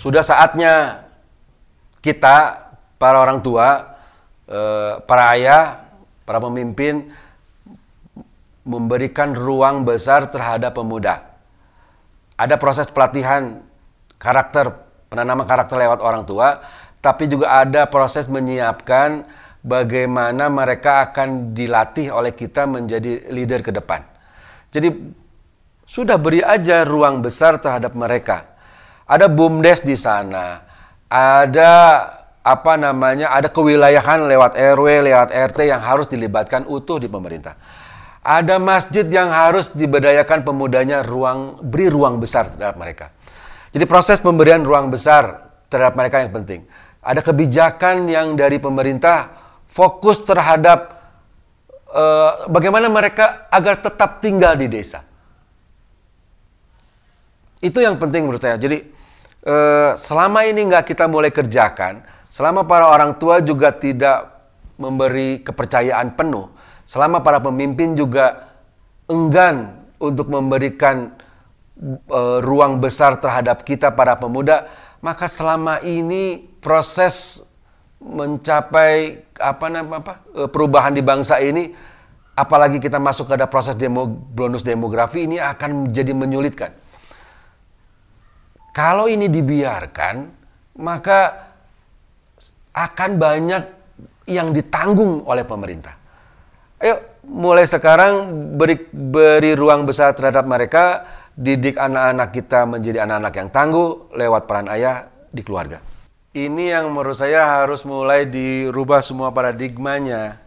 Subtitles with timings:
[0.00, 1.04] sudah saatnya
[2.00, 2.56] kita
[2.96, 4.00] para orang tua,
[4.48, 5.84] eh, para ayah,
[6.24, 7.12] para pemimpin
[8.64, 11.20] memberikan ruang besar terhadap pemuda.
[12.40, 13.60] Ada proses pelatihan
[14.16, 14.72] karakter,
[15.12, 16.64] penanaman karakter lewat orang tua,
[17.04, 19.28] tapi juga ada proses menyiapkan
[19.60, 24.00] bagaimana mereka akan dilatih oleh kita menjadi leader ke depan.
[24.72, 24.88] Jadi
[25.84, 28.49] sudah beri aja ruang besar terhadap mereka.
[29.10, 30.62] Ada BUMDes di sana,
[31.10, 31.72] ada
[32.46, 37.58] apa namanya, ada kewilayahan lewat RW, lewat RT yang harus dilibatkan utuh di pemerintah.
[38.22, 43.10] Ada masjid yang harus diberdayakan pemudanya ruang beri ruang besar terhadap mereka.
[43.74, 46.60] Jadi proses pemberian ruang besar terhadap mereka yang penting.
[47.02, 49.34] Ada kebijakan yang dari pemerintah
[49.66, 51.00] fokus terhadap
[51.90, 55.02] uh, bagaimana mereka agar tetap tinggal di desa.
[57.58, 58.56] Itu yang penting menurut saya.
[58.56, 58.99] Jadi
[59.44, 64.28] uh, selama ini nggak kita mulai kerjakan, selama para orang tua juga tidak
[64.80, 66.48] memberi kepercayaan penuh,
[66.88, 68.48] selama para pemimpin juga
[69.08, 71.12] enggan untuk memberikan
[72.08, 74.68] uh, ruang besar terhadap kita para pemuda,
[75.04, 77.44] maka selama ini proses
[78.00, 81.76] mencapai apa nama apa uh, perubahan di bangsa ini
[82.32, 86.72] apalagi kita masuk ke ada proses demo, bonus demografi ini akan menjadi menyulitkan.
[88.70, 90.16] Kalau ini dibiarkan,
[90.78, 91.50] maka
[92.70, 93.64] akan banyak
[94.30, 95.98] yang ditanggung oleh pemerintah.
[96.80, 101.04] Ayo mulai sekarang beri, beri ruang besar terhadap mereka,
[101.34, 105.82] didik anak-anak kita menjadi anak-anak yang tangguh lewat peran ayah di keluarga.
[106.30, 110.38] Ini yang menurut saya harus mulai dirubah semua paradigmanya.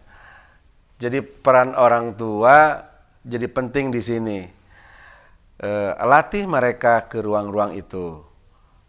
[0.96, 2.88] Jadi peran orang tua
[3.20, 4.38] jadi penting di sini.
[5.54, 5.70] E,
[6.02, 8.22] latih mereka ke ruang-ruang itu.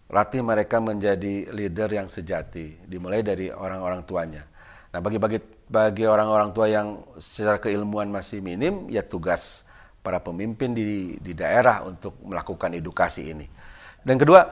[0.09, 4.45] Latih mereka menjadi leader yang sejati, dimulai dari orang-orang tuanya.
[4.93, 9.65] Nah, bagi bagi bagi orang-orang tua yang secara keilmuan masih minim, ya tugas
[10.05, 13.49] para pemimpin di di daerah untuk melakukan edukasi ini.
[14.05, 14.45] Dan kedua,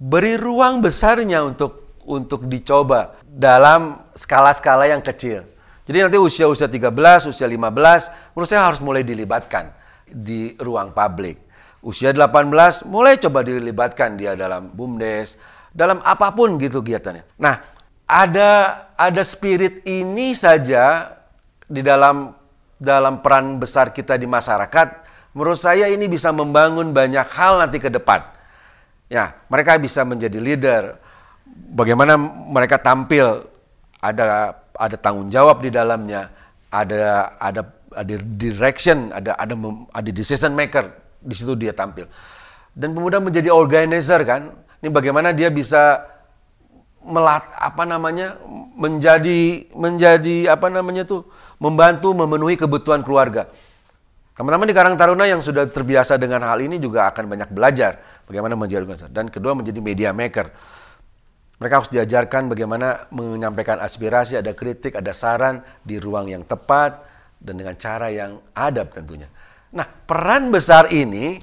[0.00, 5.44] beri ruang besarnya untuk untuk dicoba dalam skala-skala yang kecil.
[5.86, 9.70] Jadi nanti usia-usia 13, usia 15, menurut saya harus mulai dilibatkan
[10.06, 11.45] di ruang publik.
[11.86, 15.38] Usia 18, mulai coba dilibatkan dia dalam BUMDes,
[15.70, 17.38] dalam apa pun gitu kegiatannya.
[17.38, 17.62] Nah,
[18.10, 18.50] ada
[18.98, 21.14] ada spirit ini saja
[21.62, 22.34] di dalam
[22.74, 24.88] dalam peran besar kita di masyarakat,
[25.38, 28.18] menurut saya ini bisa membangun banyak hal nanti ke depan.
[29.06, 30.98] Ya, mereka bisa menjadi leader.
[31.70, 32.18] Bagaimana
[32.50, 33.46] mereka tampil
[34.02, 36.34] ada ada tanggung jawab di dalamnya,
[36.66, 37.62] ada ada
[37.94, 39.54] ada direction, ada ada
[39.94, 42.08] ada decision maker di situ dia tampil.
[42.76, 44.52] Dan pemuda menjadi organizer kan.
[44.84, 46.04] Ini bagaimana dia bisa
[47.06, 48.36] melat apa namanya
[48.76, 51.24] menjadi menjadi apa namanya tuh
[51.62, 53.48] membantu memenuhi kebutuhan keluarga.
[54.36, 57.96] Teman-teman di Karang Taruna yang sudah terbiasa dengan hal ini juga akan banyak belajar
[58.28, 59.14] bagaimana menjadi organisator.
[59.16, 60.52] Dan kedua menjadi media maker.
[61.56, 67.00] Mereka harus diajarkan bagaimana menyampaikan aspirasi, ada kritik, ada saran di ruang yang tepat
[67.40, 69.24] dan dengan cara yang adab tentunya.
[69.76, 71.36] Nah, peran besar ini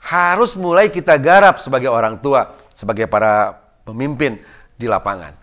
[0.00, 3.52] harus mulai kita garap sebagai orang tua, sebagai para
[3.84, 4.40] pemimpin
[4.80, 5.36] di lapangan.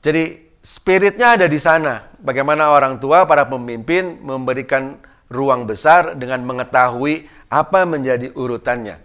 [0.00, 2.00] Jadi spiritnya ada di sana.
[2.16, 4.96] Bagaimana orang tua, para pemimpin memberikan
[5.28, 8.96] ruang besar dengan mengetahui apa menjadi urutannya.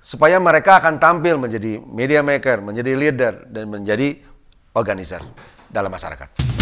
[0.00, 4.16] Supaya mereka akan tampil menjadi media maker, menjadi leader, dan menjadi
[4.72, 5.20] organizer
[5.68, 6.59] dalam masyarakat.